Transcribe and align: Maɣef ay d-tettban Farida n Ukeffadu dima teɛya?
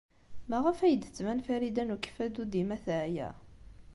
Maɣef 0.49 0.79
ay 0.81 0.95
d-tettban 0.95 1.39
Farida 1.45 1.83
n 1.83 1.93
Ukeffadu 1.95 2.43
dima 2.51 2.77
teɛya? 2.85 3.29